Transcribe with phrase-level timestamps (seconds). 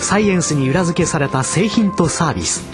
[0.00, 2.64] サイエンスに裏付けされた製品とサービス。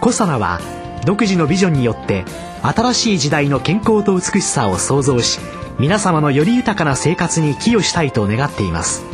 [0.00, 0.60] コサナは
[1.04, 2.24] 独自のビジョンによって
[2.62, 5.38] 新しい時代の健康と美しさを創造し
[5.78, 9.04] 皆様のより豊かな生活に寄与したいと願っています。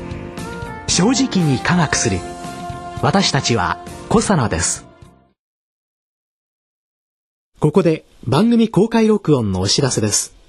[0.87, 2.19] 正直に科学する。
[3.03, 4.87] 私たちはコサナです。
[7.59, 10.43] ここで番組公開録音のお知らせです。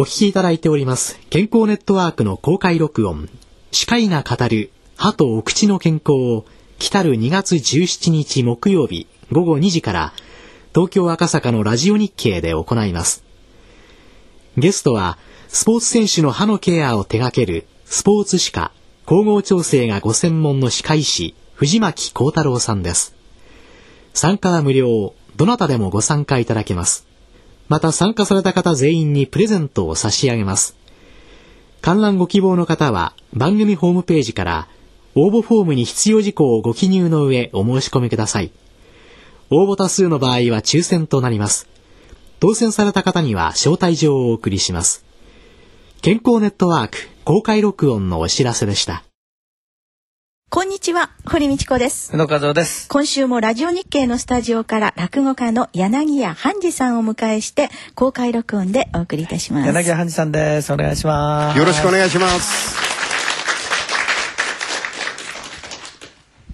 [0.00, 3.28] お聞きいただいております健康ネットワークの公開録音
[3.72, 4.70] 歯科医が語る
[5.00, 6.44] 歯とお口の健康を
[6.80, 10.12] 来たる2月17日木曜日午後2時から
[10.74, 13.22] 東京赤坂のラジオ日経で行います。
[14.56, 18.72] ゲストはスポーツ選手の歯のケアを手掛けるスポーツ歯科
[19.06, 23.14] 統合調整がご専門の歯科医師藤巻幸太郎さんです。
[24.14, 27.06] 参加は無料どなたでもご参加いただけます。
[27.68, 30.74] また参加された方全員にプレゼントを差し上げます。
[31.82, 34.68] 観覧ご希望の方は番組ホームページから
[35.20, 38.52] 応募フォームに必要事項をご記入の上お申し込みください。
[39.50, 41.66] 応募多数の場合は抽選となります。
[42.38, 45.04] 当選された方には招待状をお送りします。
[46.02, 49.02] 健康ネットワーク公開録音のお知らせでした。
[50.50, 52.10] こんにちは、堀道子です。
[52.14, 52.88] 宇野和夫です。
[52.88, 59.66] 今週もラジオ日経のスタジオから落語家の柳家半次さんをお迎えして公開録音でお送りいたします。
[59.66, 60.72] 柳家半次さんです。
[60.72, 61.58] お願いします。
[61.58, 62.87] よろしくお願いします。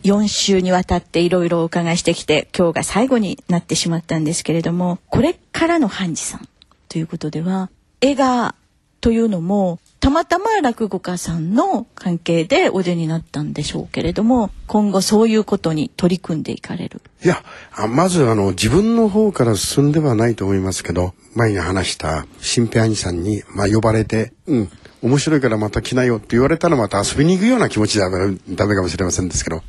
[0.05, 6.49] 4週にわたっていろいろお伺いしてきて今日が最後になってしまったんですけれどもこれからの半次さん
[6.91, 7.71] ということでは
[8.03, 8.55] 映画
[9.01, 17.01] というのもたまたま落語家さんの関係でお出になったんでしょうけれども今後そういうことに取り組んでいかれる。
[17.25, 17.43] いや
[17.89, 28.11] まずあの自分の方から進んではないと思いますけど前に話した新平兄さんに、まあ、呼ばれて「うん面白いからまた来なよ」って言われたらまた遊びに行くような気持ちでは
[28.51, 29.63] ダメかもしれませんですけど。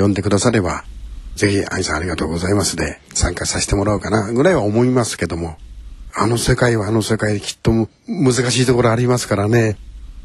[0.00, 0.84] 呼んでくだされば
[1.36, 5.56] ぜひ兄さんありがとうございますで参加させてもらおうかなぐらいは思いますけども
[6.12, 9.76] あの世界はあの世界できっと難しいところありますからね。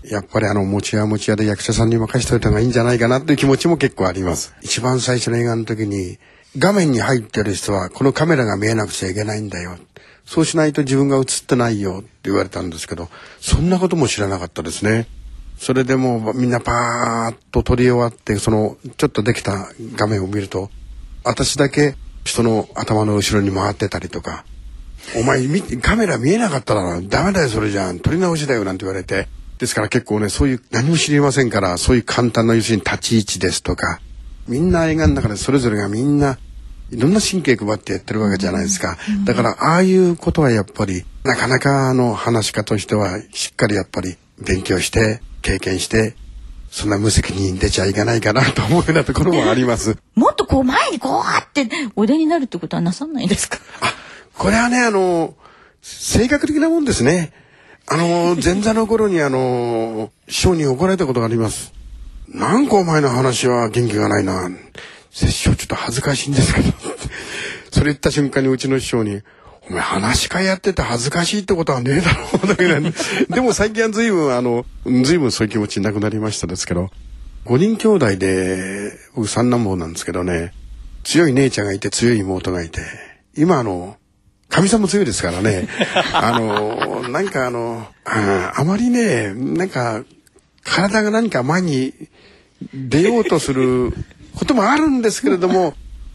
[0.03, 4.55] やっぱりあの、持ち屋持ち屋で役者さんに任しといた方がいいんじゃないかなっていう気持ちも結構あります。
[4.61, 6.17] 一番最初の映画の時に、
[6.57, 9.77] 画面に入ってる人はこのカメラが見えなくちゃいけないんだよ。
[10.25, 13.09] そうしないと自分が映ってないよって言われたんですけど、
[13.39, 15.07] そんなことも知らなかったですね。
[15.57, 20.69] それでもうみんなパーッと撮り終わって、そのちょっとできた画面を見ると、
[21.23, 24.45] 私だけ人の頭の後ろに回ってたりとか、
[25.15, 25.47] お前
[25.81, 29.27] カメラ見えなかったらダメだよそれじゃん撮り直しだよなんて言われて
[29.59, 33.99] ですから結構ねそういう何も知りませんからそういう簡単な要するに立ち位置ですとか
[34.47, 36.37] みんな映画の中でそれぞれがみんな
[36.91, 38.95] いろんな神経配ってやってるわけじゃないですか、
[39.25, 46.15] だからああいうことはやっぱりなかなかあの話し家としてはしっかりやっぱり勉強して経験して
[46.71, 49.95] そんな無責任出ちゃいけないかなと思うようなところもあります。
[50.15, 53.59] もっとこう前にこうあってお出になるってことはなさないですか？
[53.81, 53.93] あ
[54.37, 55.35] これはね、あの、
[55.81, 57.31] 性格的なもんですね。
[57.87, 61.71] あの、前座の頃にあの、師匠に怒られたことがあります。
[62.27, 64.49] なんかお前の話は元気がないな。
[65.11, 66.67] 師匠ちょっと恥ずかしいんですけど。
[67.71, 69.21] それ言った瞬間にうちの師匠に、
[69.69, 72.47] お前話し会やってて恥ずかしいってことはねえだろう。
[72.47, 72.79] だけど、
[73.33, 74.65] でも最近は随分あの、
[75.03, 76.91] 随分そういう気持ちなくなりましたですけど、
[77.45, 80.53] 5人兄弟で、僕三男坊なんですけどね、
[81.03, 82.81] 強い姉ちゃんがいて強い妹がいて、
[83.37, 83.97] 今あの、
[84.49, 85.67] 神さんも強いですからね。
[86.13, 90.03] あの、なんかあの、ああまりね、なんか、
[90.63, 91.93] 体が何か前に
[92.73, 93.93] 出ようとする
[94.35, 95.73] こともあるんですけれども、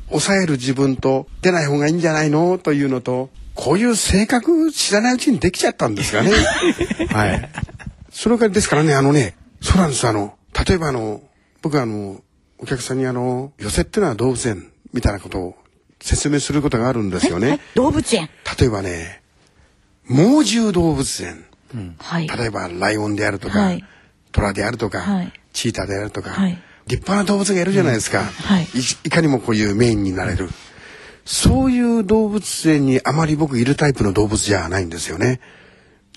[0.09, 2.59] 抑える自分と出ない方がいいんじゃないの？
[2.59, 3.31] というのと、
[3.61, 6.31] こういう性格知らないうちにできちゃったんですかね。
[7.13, 7.51] はい。
[8.11, 10.09] それからですからね、あのね、そうなんです。
[10.09, 11.21] あの、例えばあの、
[11.61, 12.23] 僕あの、
[12.59, 15.57] お客さんにあの、寄せってのは動物園みたいなことを
[16.01, 17.49] 説明することがあるんですよね。
[17.49, 18.31] はいはい、動物園。
[18.59, 19.21] 例えばね、
[20.07, 21.45] 猛獣動物園。
[21.75, 21.97] うん、
[22.39, 23.85] 例えばライオンであるとか、はい、
[24.33, 26.31] 虎であるとか、はい、チーターであるとか、
[26.87, 28.23] 立派な動物がいるじゃないですか、
[28.59, 28.67] い。
[29.05, 30.49] いかにもこういうメインになれる。
[31.33, 35.41] そういう動物園にあまり僕いるタイプの動物じゃないんですよね。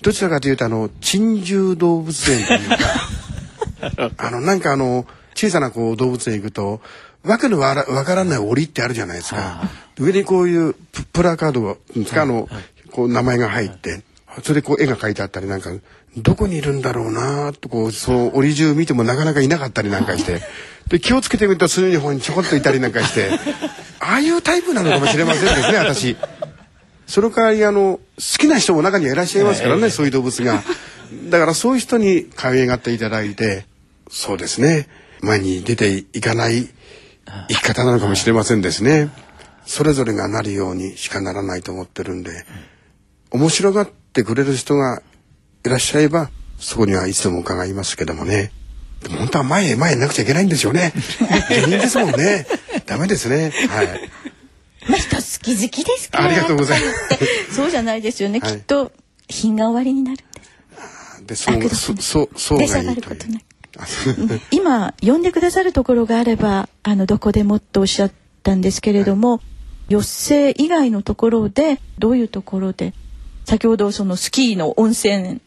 [0.02, 5.06] どちらかというとあの珍獣動物園というか あのなんかあの
[5.36, 6.80] 小さなこう動物園行くと
[7.22, 9.70] わけのわからない檻ってあるじゃないですか。
[10.00, 10.74] 上にこういう
[11.12, 11.76] プラカードが、
[12.20, 12.48] あの、
[12.90, 14.02] こう名前が入って、
[14.42, 15.70] それでこう絵が描いてあったりなんか、
[16.16, 20.40] どこにいるんだろうなとこう、そう折り中見てもなかなかいなかったりなんかして、
[20.88, 23.30] で、気をつけてみると数日にちょこっといたりなんかして、
[24.00, 26.16] ああいうタイプなのかもしれませんですね、私。
[27.06, 30.62] その代わりあの、好きな人も中にはいらっしゃいますからね、そういう動物が。
[31.30, 33.66] だからそういう人に可愛がっていただいて、
[34.10, 34.88] そうですね、
[35.20, 36.68] 前に出ていかない
[37.48, 39.10] 生き方なのかもしれませんですね。
[39.66, 42.44] それぞれがなるようにしかならないと思ってるんで、
[43.30, 45.02] 面白がってくれる人が
[45.64, 48.52] いらっしゃれば、そこにはいつでも伺いますけどもね。
[49.02, 50.92] でも本当は前へ前へなくちゃいけないんですよね。
[51.50, 52.46] 芸人ですもんね。
[52.86, 53.52] ダメですね。
[53.68, 54.10] はい。
[54.88, 56.24] まあ、人好き好きですから。
[56.26, 57.54] ありがとうございます。
[57.54, 58.40] そうじゃないですよね。
[58.40, 58.92] はい、きっと、
[59.28, 60.16] 品が終わりになる
[61.22, 61.46] んです。
[61.46, 63.40] で、そう、そう、そうがいいという。
[64.50, 68.12] 今呼んでくださるところがあればあのどこでもとおっしゃっ
[68.42, 69.40] たんですけれども、はい、
[69.94, 72.94] 余生以外のところでどういうところで
[73.44, 75.40] 先ほどそのスキーの温泉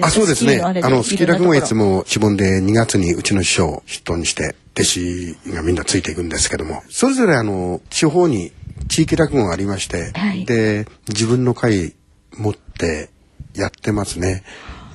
[0.00, 0.60] あそうですね。
[0.62, 8.52] あの、スキー落語いつも自分で2月にうちの師匠を筆頭にして、弟子がみんなついていくんですけども、それぞれあの、地方に
[8.88, 11.94] 地域落語がありまして、はい、で、自分の会
[12.36, 13.10] 持って
[13.54, 14.44] やってますね。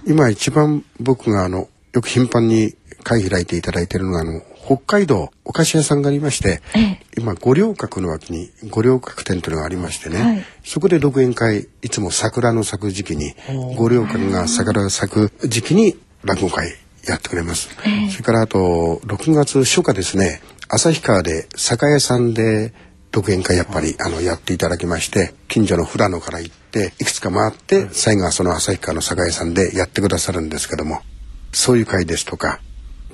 [0.08, 13.36] 今一番僕があの、よく頻繁に会開いていただいているのが、あの、北海道お菓子屋さんがありまして、ええ、今五稜郭の脇に五稜郭店というのがありましてね、はい、そこで独演会いつも桜の咲く時期に
[13.76, 16.70] 五稜郭が桜が咲く時期に落語会
[17.06, 22.74] やってくれます、え、それからあと6月初夏ですね旭川で酒屋さんで
[23.12, 31.02] 独演会やっぱりあのやっていただきまして近所の富良野から行っていくつか回って最後はその旭川の酒屋さんでやってくださるんですけども
[31.52, 32.60] そういう会ですとか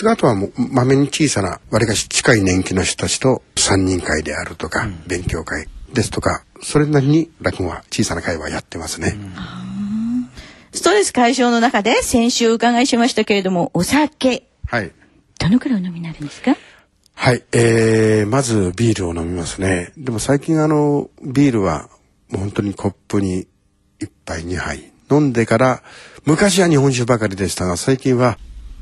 [0.07, 9.17] あとはもう、まめに小さな、わりかし近い年季の人たちと三人会であるとか、うん、勉強会ですとか、それなりに落語は小さな会はやってますね。
[10.71, 14.47] ストレス解消の中で先週お伺いしましたけれども、お酒。
[14.67, 14.91] はい。
[15.39, 16.55] どのくらいお飲みになるんですか？
[17.15, 17.43] はい。
[17.51, 19.91] えー、まずビールを飲みますね。
[19.97, 21.89] でも最近あの、ビールは
[22.29, 23.47] もう本当にコップに
[23.99, 25.81] 1杯2杯飲んでから、
[26.25, 28.37] 昔は日本酒ばかりでしたが、最近は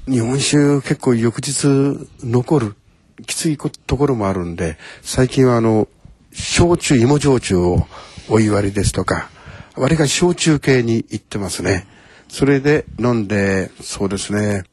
[0.07, 1.67] 日本酒結構翌日
[2.23, 2.75] 残る
[3.25, 5.87] きついところもあるんで、最近はあの、
[6.31, 7.87] 焼酎、芋焼酎を
[8.29, 9.29] お祝いですとか、
[9.75, 11.87] 割が焼酎系に行ってますね。
[12.29, 14.63] それで飲んで、そうですね、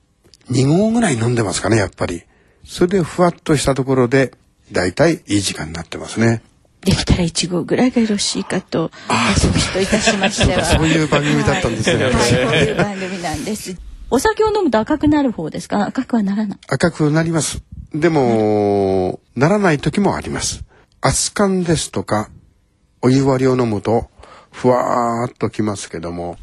[0.50, 2.22] 2合ぐらい飲んでますかね、やっぱり。
[2.64, 4.34] それでふわっとしたところで、
[4.72, 6.42] だいたいいい時間になってますね。
[6.82, 10.64] できたら1号ぐらいがよろしいかと、告知といたしましては。
[10.64, 12.04] そういう番組だったんですね。
[12.04, 13.74] はい、そういう番組なんです。
[14.10, 15.86] お酒を飲むと赤くなる方ですか？
[15.86, 17.62] 赤くはならない赤くなります。
[17.92, 20.64] でも、ならない時もあります。
[21.00, 22.30] 熱燗ですとか、
[23.02, 24.08] お湯割りを飲むと、
[24.50, 26.36] ふわーっときますけども、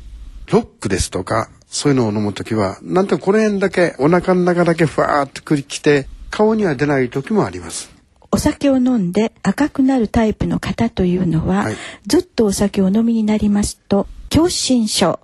[0.51, 7.89] ロックですとか、そういうのを飲むときは、なんとこの辺だけ、お腹の中だけふわーっとくりきて、顔には出ない時もあります。
[8.31, 11.75] お酒を飲んで赤くなるタイプの方というのは、はい、
[12.07, 15.19] ずっとお酒を飲みになりますと、狭心症、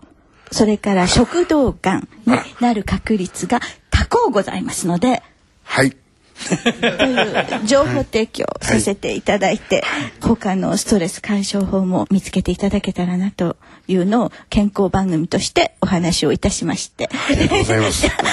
[0.51, 3.59] それから食道がんになる確率が
[3.89, 5.23] 高うございますので。
[5.63, 5.95] はい。
[6.37, 17.09] という情報提供させていただいて、はい、他のストレス解消法も見つけていただけたらなというのを健康番組としてお話をいたしまして。
[17.11, 18.07] ありがとうございます。
[18.07, 18.23] あ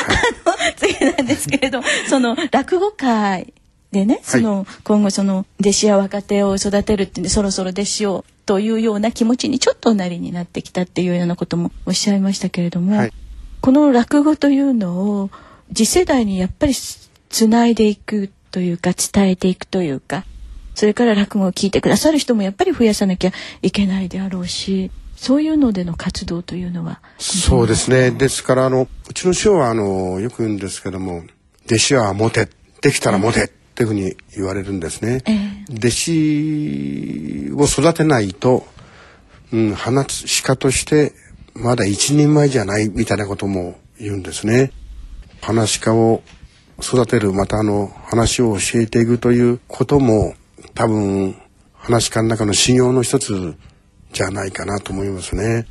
[0.50, 3.54] の次なんですけれどその落語会
[3.94, 13.12] でね、その、今後その弟子や若手を育てるっていうんでそろそろ弟子をというような気持ちにちょっとなりになってきたっていうようなこともおっしゃいましたけれども、はい、
[13.60, 15.30] この落語というのを
[15.74, 20.24] 次世代にやっぱりつないでいくというか伝えていくというか
[20.74, 23.32] それから落語を聞いてくださる人もやっぱり増やさなきゃ
[23.62, 28.10] いけないであろうしそういうのでの活動というのはそうですね。
[28.10, 31.22] ですからあのうちの師匠はあのよく言うんですけども
[31.66, 32.48] 弟子はモテ
[32.82, 35.20] できたらモテ、っていうふうに言われるんですね。
[35.26, 38.64] えー、弟子を育てないと、
[39.52, 41.12] うん、放つ鹿として
[41.54, 44.70] まだ一人前じゃないみたいなことも言うんですね。
[45.40, 46.22] 話し家を
[46.80, 50.34] 育てるまたあの話を教えていくということも
[50.74, 51.36] 多分
[51.74, 53.56] 話し家の中の修行の一つ
[54.12, 55.66] じゃないかなと思いますね。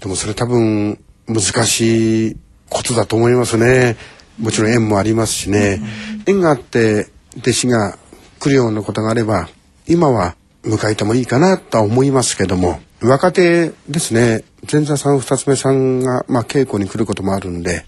[0.00, 2.36] でもそれ多分難しい
[2.68, 3.96] ことだと思いますね。
[4.40, 5.80] もちろん縁もありますしね。
[6.26, 7.98] 縁があって弟子が
[8.38, 9.48] 来るようなことがあれば
[9.86, 17.84] 今は迎えてもいいかなとは思いますけども若手ですね前座さん二つ目さんが、まあ、稽古に来ることもあるんで、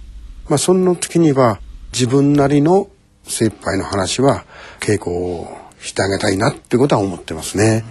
[0.49, 1.59] まあ、その時には
[1.93, 2.89] 自分なりの
[3.25, 4.45] 精一杯の話は
[4.81, 7.85] 稽古をしてあげたいなってことは思ってますね。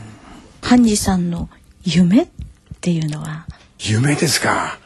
[0.61, 1.49] ハンジさんの
[1.83, 2.27] 夢っ
[2.81, 3.45] ていうのは？
[3.79, 4.79] 夢ですか。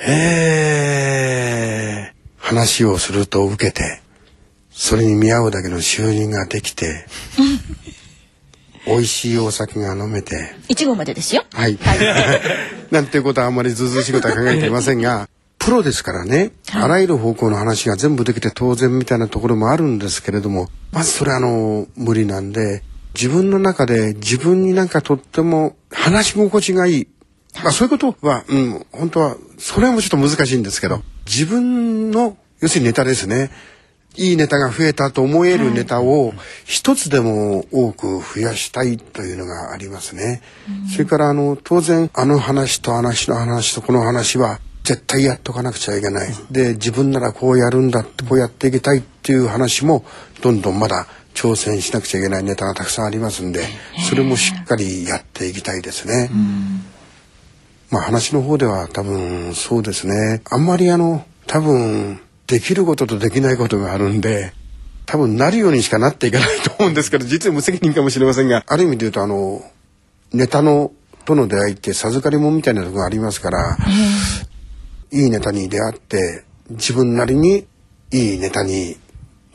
[0.00, 4.00] ええ話をすると受けて、
[4.78, 7.04] それに見合うだけの収入ができて、
[8.86, 10.54] 美味しいお酒が飲めて。
[10.68, 11.44] 一号までですよ。
[11.52, 11.76] はい。
[12.92, 27.08] なんていうことはあんまりずうずうしいことは考えていませんが、プロですからね、はい、あらゆる方向の話が全部できて当然みたいなところもあるんですけれども、まずそれはあの、無理なんで、自分の中で自分になんかとっても話し心地がいい。
[27.64, 33.50] まあそういうことは、うん、本当は、それはもうちょっと難しいんですけど、自分の、要するにネタですね。
[34.18, 36.34] いいネタが増えたと思えるネタを
[36.64, 40.42] 一つでも多く増やしたいというのがありますね。
[40.92, 46.30] それからあの当然あの話とあの話の話とこの話は絶対やっとかなくちゃいけない。
[46.50, 50.04] で自分ならこうやるんだってこうやっていきたいっていう話も
[50.42, 53.62] どんどんまだ挑戦しなくちゃいけないネタがたくさんありますんで
[54.08, 56.30] それもしっかりやっていきたいですね。
[57.90, 60.42] まあ話の方では多分そうですね。
[60.50, 64.52] あんまりあの多分できることとできないことがあるんで
[65.06, 69.62] 多分なるようにしかなっていかないと思うんですけど実は無責任かもしれませんがある意味で言うとあの
[70.32, 70.92] ネタの
[71.24, 73.76] との出会いって授かり物みたいなとこがありますから、
[75.10, 77.66] いいネタに出会って自分なりに
[78.10, 78.96] いいネタに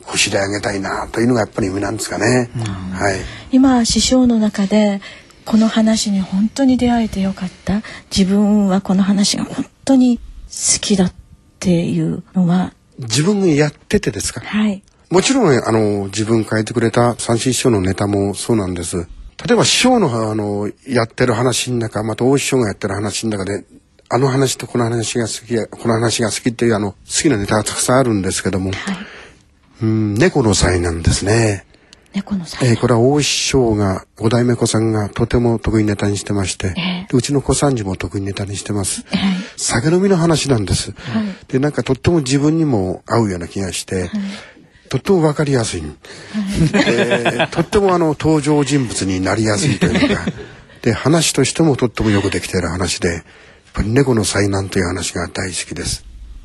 [0.04, 2.48] こしらえ上げたいなというのがやっぱり夢なんですかね。
[2.92, 3.16] はい、
[3.50, 5.00] 今師匠の中で
[5.44, 7.82] この話に本当に出会えてよかった。
[8.16, 11.14] 自分はこの話が本当に好きだっ
[11.58, 14.40] ていうのは自分がやっててですか？
[14.40, 14.82] はい。
[15.10, 19.06] もちろんあの自分書いてくれた三振師匠のネタもそうなんです。
[19.46, 23.64] 例えば師匠のあのやってる話の中また大師匠がやってる話の中で
[24.08, 28.96] あの話とこの話が好きこの話が好きっていうあの好きなネタがたくさんあるんですけども、はい、
[29.82, 31.66] うん猫の才なんですね
[32.14, 39.18] 猫の才えー、これは大師匠が五代目子さんがとても得意ネタにしてまして、えー、うちの子さんじも得意ネタにしてます、えー、
[39.56, 44.10] 酒飲みの話なんです、はい、でなんかとっても自分にも合うような気がして、はい。
[44.88, 45.90] とっても分かりやすい、はい、
[46.86, 50.24] えー、とってもあの登場人物になりやすいというか
[50.82, 53.22] で話としてもとってもよくできている話でやっ
[53.72, 56.04] ぱり猫の災難という話が大好きです。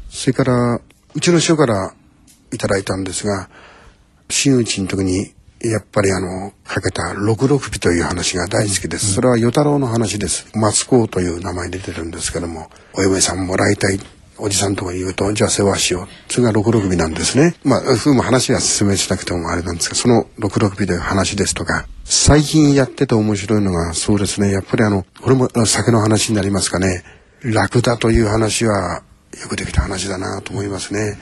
[0.10, 0.82] それから
[1.14, 1.94] うちの師匠から
[2.52, 3.50] いただいたんですが
[4.30, 9.14] 真打ちの時にやっぱりあの、かけた六六尾という話が大好きです。
[9.14, 10.48] それは与太郎の話です。
[10.56, 14.00] 松子という名前で出てるんですけども、お嫁さんもらいたい。
[14.42, 16.32] おじさんとか言うと、じゃあ世話しよう。
[16.32, 17.56] それが六六尾なんですね。
[17.66, 27.04] まあ、ふうも話は進めしなくてもあれなんですが、その六六尾という話ですとか、最近やってて面白いのが、そうですね、やっぱりあの、これも酒の話になりますかね。
[27.42, 29.04] ラクダという話は、
[29.42, 31.18] よくできた話だなと思いますね。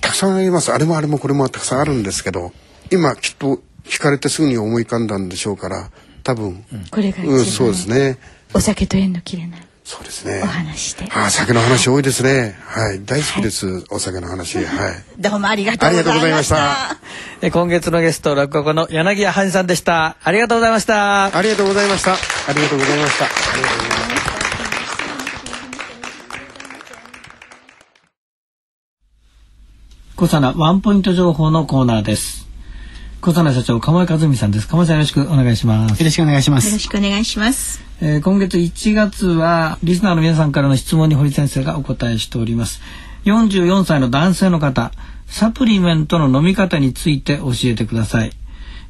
[0.00, 0.72] たくさんあります。
[0.72, 2.52] あれもあれもこれもたくさんあるんですけど、
[2.92, 5.90] 今きっと聞かれてすぐに思い浮かんだんでしょうから
[6.22, 8.18] 多分、これがうん、そうですね
[8.54, 10.40] お酒と縁の切れないそうですね。
[10.42, 11.08] お話で。
[11.12, 12.56] ああ、酒の話多いですね。
[12.64, 13.66] はい、大好きです。
[13.66, 14.58] はい、お酒の話。
[14.58, 14.66] はい。
[15.18, 16.96] どうもありがとうございました。
[17.40, 20.16] え今月のゲスト落語家の柳家半さんでした。
[20.22, 21.36] ありがとうございました。
[21.36, 22.12] ありがとうございました。
[22.12, 22.16] あ
[22.54, 23.24] りがとうございました。
[23.24, 24.12] ありがとうございました。
[30.16, 32.41] 小さなワンポイント情報のコーナーです。
[33.22, 34.66] 小佐社長釜井和美さんです。
[34.66, 36.00] 釜井さんよろしくお願いします。
[36.00, 36.66] よろしくお願いします。
[36.66, 42.80] よろしくお願いします、えー、今月1月はリスナーの皆さんからの質問に堀先生がお答えしております。
[43.24, 44.90] 44歳の男性の方
[45.28, 48.32] サプリメントの飲み方について教えてください。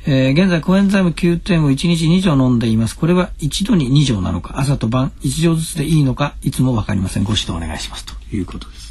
[0.07, 2.97] えー、現在コエンザイム9点を1日2錠飲んでいます。
[2.97, 7.25] これは一度に2錠なのか朝と晩1錠ずつでいいのかいつもわかりません。
[7.25, 8.07] ご指導お願いします。
[8.07, 8.82] ということです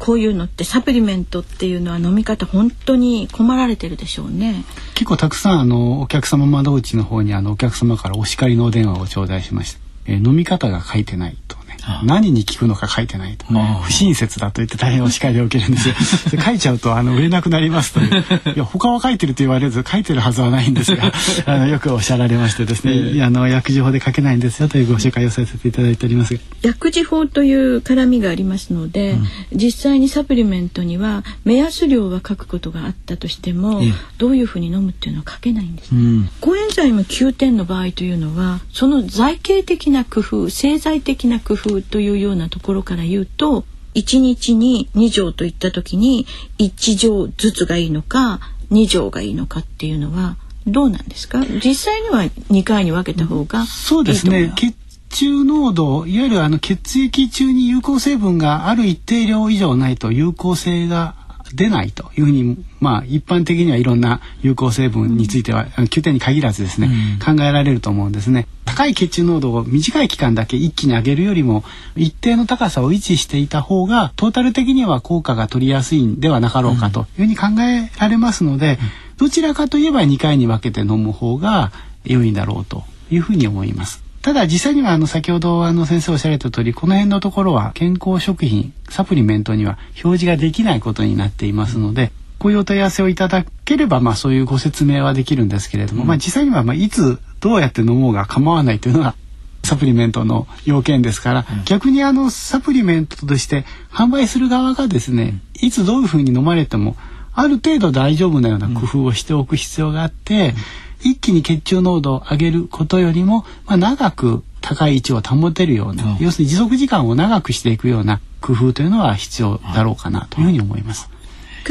[0.00, 4.64] こういうのってサプリメントっていうのは飲み方本当に困られてるでしょうね。
[4.94, 9.80] 結構たくさんあのお客様窓口の方にあのお客様からお叱りのお電話を頂戴しました。
[10.06, 11.56] えー、飲み方が書いてないと
[12.04, 13.46] 何に聞くのか書いてないと。
[13.82, 15.88] 不親切だと言って大変お叱りを受けるんです。
[15.88, 15.94] よ
[16.42, 18.24] 書いちゃうとあの売れなくなりますという。
[18.54, 21.12] いや他は書いてると言われず書いてるはずはないんですが
[21.46, 46.26] あのよくおっしゃられましてですね、えー、あの薬事法で書けないんですよというご紹介をさせていただいております薬事法という絡みがありますので、うん、実際にサプリメントには目安量は書くことがあったとしても、えー、どういうふうに飲むっていうのは書けないんです、うん、コエンザイム9点の場合というのはその剤形的な工夫製剤的な工夫というようなところから言うと1日に2錠といった時に
[46.58, 51.40] 1錠ずつがいいのか2錠がいいのかっていうのはどうなんですか？
[51.64, 54.52] 実際には2回に分けた方がそうですね。
[54.56, 54.74] 血
[55.08, 61.16] 中濃度いわゆるあの血液中に有効成分がある一定量以上ないと有効性が
[61.54, 66.90] 出ないというふうに、まあ、一般的にはいろんな有効成分については、うん、9点に限らずですね、
[67.20, 68.46] うん、考えられると思うんですね。
[68.64, 71.64] 高い血中濃度を短い期間だけ一気に上げるよりも
[71.96, 78.78] 一定の高さを維持していた方がトータル的には効果が取りやすいんではなかろうかというふうに考えられますので、
[79.18, 81.72] どちらかといえば2回に分けて飲む方が
[82.04, 84.09] 良いんだろうというふうに思います。
[84.22, 99.14] ただ実際にはあの先ほどあの先生おっしゃられた通りこの辺のところは健康食品サプリメントには表示ができないことになっていますのでこういうお問い合わせをいただければまあそういうご説明はできるんですけれども、うん、まあ実際にはまあいつどうやって飲もうが構わないというのが
[99.62, 106.96] サプリメントの要件ですから、うん、逆にあのサプリメントとして販売する側がですね、うん、いつどういうふうに飲まれても
[107.32, 110.54] ある程度大丈夫なような工夫をしておく必要があって、
[111.02, 121.08] 一気に血中濃度を上げることよりも、まあ、長く高い位置を保てるような、要するに持続時間を長くしていくような工夫というのは必要だろうかなというふうに思います。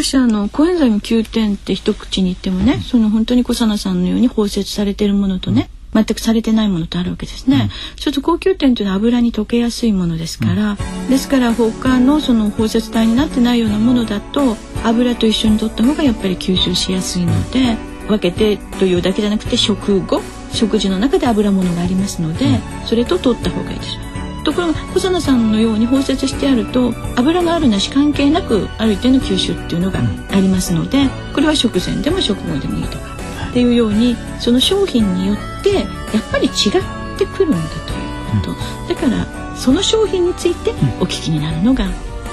[0.02, 7.70] しかあのコエンザイム9点って一口に言ってもね、うん、その本当に小佐奈さんのように包摂されているものとね、全くされてないものとあるわけですね。
[7.94, 23.98] うん、ちょっと高級点というのは油に溶けやすいものですから、うん、ですから他のその包摂体になってないようなものだと油と一緒に取った方がやっぱり吸収しやすいので、分けてというだけじゃなくて食後食事の中で油物がありますので、うん、それと取った方がいいです。
[24.44, 30.00] ところが小佐奈さんのように包摂してあると油があるなし関係なくある一定の吸収っていうのが
[30.32, 33.16] ありますのでこれは食前でも食後でもいいとか
[33.50, 35.86] っていうようにその商品によってやっ
[36.32, 38.56] ぱり違ってくるんだというこ
[38.88, 41.86] と、だからその商品についてお聞きになるのが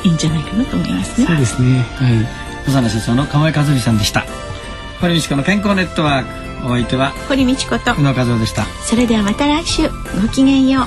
[0.05, 1.27] いいんじゃないかなと思いますね。
[1.27, 1.81] そうですね。
[1.97, 2.19] はい。
[2.67, 4.25] 小佐奈社長の河合和美さんでした。
[5.01, 6.67] 堀道子の健康ネットワーク。
[6.67, 7.95] お相手は堀道子と。
[8.01, 8.65] 宇野和夫でした。
[8.65, 9.89] それではまた来週。
[10.23, 10.87] ごきげんよう。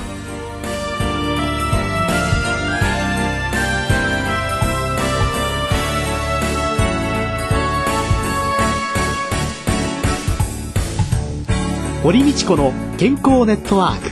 [12.02, 14.10] 堀道子の健康ネットワーク。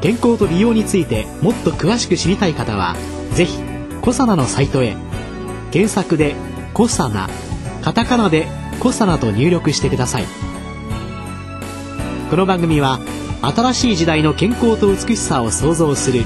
[0.00, 2.96] 健康と美容についてもっと詳しく知りたい方は
[3.32, 3.58] ぜひ
[4.02, 4.96] コサナのサイトへ。
[5.70, 6.34] 検索で
[6.74, 7.28] 「コサナ」
[7.82, 8.48] カタカナで
[8.80, 10.24] コサナと入力してください
[12.30, 12.98] この番組は
[13.42, 16.24] 新しい時代の健康と美しさを創造する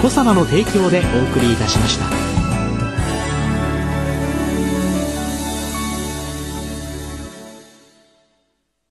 [0.00, 2.31] コサナの提供でお送りいたしました。